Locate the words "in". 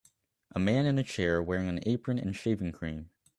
0.87-0.97